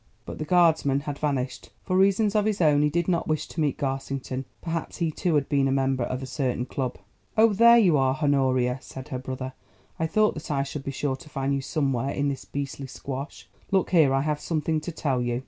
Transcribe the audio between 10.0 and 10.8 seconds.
thought that I